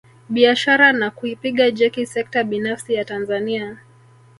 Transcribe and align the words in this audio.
Biashara 0.29 0.91
na 0.93 1.11
kuipiga 1.11 1.71
jeki 1.71 2.05
sekta 2.05 2.43
binafsi 2.43 2.93
ya 2.93 3.05
Tanzania 3.05 3.77